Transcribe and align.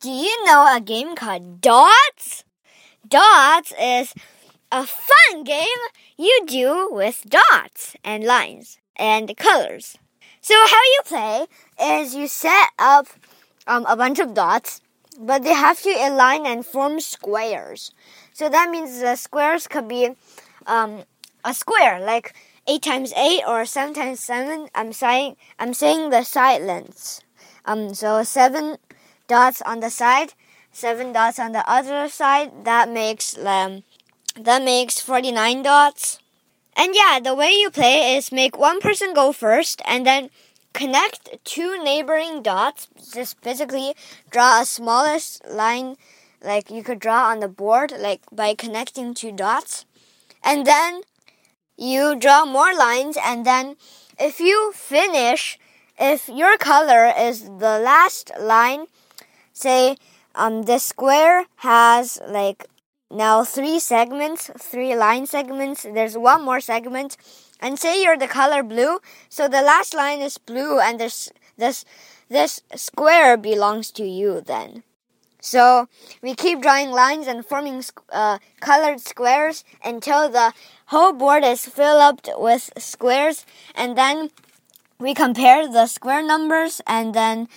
Do 0.00 0.10
you 0.10 0.44
know 0.44 0.64
a 0.72 0.80
game 0.80 1.16
called 1.16 1.60
Dots? 1.60 2.44
Dots 3.08 3.72
is 3.82 4.14
a 4.70 4.86
fun 4.86 5.42
game 5.42 5.66
you 6.16 6.44
do 6.46 6.88
with 6.92 7.26
dots 7.28 7.96
and 8.04 8.22
lines 8.22 8.78
and 8.94 9.36
colors. 9.36 9.98
So 10.40 10.54
how 10.54 10.82
you 10.84 11.00
play 11.04 11.46
is 11.82 12.14
you 12.14 12.28
set 12.28 12.68
up 12.78 13.08
um, 13.66 13.86
a 13.88 13.96
bunch 13.96 14.20
of 14.20 14.34
dots, 14.34 14.80
but 15.18 15.42
they 15.42 15.52
have 15.52 15.82
to 15.82 15.90
align 15.90 16.46
and 16.46 16.64
form 16.64 17.00
squares. 17.00 17.90
So 18.32 18.48
that 18.48 18.70
means 18.70 19.00
the 19.00 19.16
squares 19.16 19.66
could 19.66 19.88
be 19.88 20.10
um, 20.68 21.02
a 21.44 21.52
square, 21.52 21.98
like 21.98 22.36
eight 22.68 22.82
times 22.82 23.12
eight 23.16 23.42
or 23.48 23.66
seven 23.66 23.94
times 23.94 24.20
seven. 24.20 24.68
I'm 24.76 24.92
saying 24.92 25.34
I'm 25.58 25.74
saying 25.74 26.10
the 26.10 26.22
side 26.22 26.62
lengths. 26.62 27.20
Um, 27.64 27.94
so 27.94 28.22
seven 28.22 28.76
dots 29.28 29.62
on 29.62 29.80
the 29.80 29.90
side, 29.90 30.34
seven 30.72 31.12
dots 31.12 31.38
on 31.38 31.52
the 31.52 31.68
other 31.70 32.08
side. 32.08 32.64
That 32.64 32.88
makes 32.88 33.38
um, 33.38 33.84
that 34.34 34.62
makes 34.62 35.00
forty 35.00 35.30
nine 35.30 35.62
dots. 35.62 36.18
And 36.76 36.94
yeah, 36.94 37.20
the 37.22 37.34
way 37.34 37.50
you 37.50 37.70
play 37.70 38.16
is 38.16 38.32
make 38.32 38.58
one 38.58 38.80
person 38.80 39.14
go 39.14 39.32
first 39.32 39.82
and 39.84 40.06
then 40.06 40.30
connect 40.72 41.44
two 41.44 41.82
neighboring 41.82 42.42
dots. 42.42 42.88
Just 43.12 43.40
physically 43.42 43.94
draw 44.30 44.60
a 44.60 44.64
smallest 44.64 45.46
line 45.48 45.96
like 46.42 46.70
you 46.70 46.82
could 46.82 47.00
draw 47.00 47.28
on 47.30 47.40
the 47.40 47.48
board 47.48 47.92
like 47.98 48.22
by 48.30 48.54
connecting 48.54 49.14
two 49.14 49.32
dots. 49.32 49.84
And 50.42 50.66
then 50.66 51.02
you 51.76 52.16
draw 52.16 52.44
more 52.44 52.74
lines 52.74 53.16
and 53.22 53.44
then 53.44 53.76
if 54.18 54.40
you 54.40 54.72
finish 54.72 55.58
if 55.98 56.28
your 56.28 56.56
color 56.58 57.12
is 57.18 57.44
the 57.44 57.78
last 57.78 58.30
line 58.38 58.86
say 59.58 59.96
um 60.34 60.62
the 60.62 60.78
square 60.78 61.46
has 61.56 62.20
like 62.28 62.66
now 63.10 63.42
three 63.44 63.78
segments, 63.78 64.50
three 64.58 64.94
line 64.94 65.26
segments. 65.26 65.82
There's 65.82 66.16
one 66.16 66.44
more 66.44 66.60
segment. 66.60 67.16
And 67.60 67.78
say 67.78 68.02
you're 68.02 68.16
the 68.16 68.28
color 68.28 68.62
blue, 68.62 69.00
so 69.28 69.48
the 69.48 69.62
last 69.62 69.92
line 69.92 70.20
is 70.20 70.38
blue 70.38 70.78
and 70.78 71.00
this 71.00 71.30
this 71.56 71.84
this 72.28 72.60
square 72.76 73.36
belongs 73.36 73.90
to 73.92 74.04
you 74.04 74.40
then. 74.40 74.84
So 75.40 75.88
we 76.22 76.34
keep 76.34 76.60
drawing 76.60 76.90
lines 76.90 77.26
and 77.26 77.46
forming 77.46 77.82
uh, 78.12 78.38
colored 78.60 79.00
squares 79.00 79.64
until 79.84 80.28
the 80.28 80.52
whole 80.86 81.12
board 81.12 81.44
is 81.44 81.64
filled 81.64 82.00
up 82.00 82.20
with 82.36 82.70
squares, 82.76 83.46
and 83.74 83.96
then 83.96 84.30
we 84.98 85.14
compare 85.14 85.66
the 85.66 85.86
square 85.86 86.22
numbers, 86.26 86.80
and 86.86 87.14
then 87.14 87.48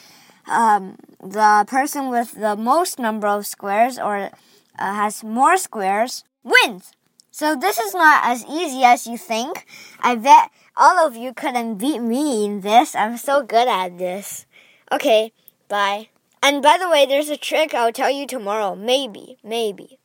um, 0.48 0.98
the 1.22 1.66
person 1.68 2.10
with 2.10 2.34
the 2.34 2.56
most 2.56 3.00
number 3.00 3.28
of 3.28 3.46
squares 3.46 3.98
or 4.00 4.32
uh, 4.80 4.94
has 4.94 5.24
more 5.24 5.58
squares 5.58 6.24
wins. 6.44 6.94
So 7.32 7.56
this 7.56 7.80
is 7.80 7.94
not 7.94 8.26
as 8.26 8.46
easy 8.46 8.84
as 8.84 9.08
you 9.08 9.18
think. 9.18 9.66
I 10.02 10.16
bet 10.16 10.52
all 10.76 11.06
of 11.06 11.16
you 11.16 11.34
couldn't 11.34 11.76
beat 11.76 12.00
me 12.00 12.46
in 12.46 12.62
this. 12.62 12.96
I'm 12.96 13.18
so 13.18 13.44
good 13.44 13.68
at 13.68 13.98
this. 13.98 14.46
Okay, 14.92 15.32
bye. 15.70 16.10
And 16.44 16.62
by 16.62 16.78
the 16.78 16.90
way, 16.90 17.06
there's 17.06 17.30
a 17.30 17.38
trick 17.38 17.74
I'll 17.74 17.94
tell 17.94 18.12
you 18.12 18.28
tomorrow. 18.28 18.76
Maybe, 18.76 19.38
maybe. 19.44 20.00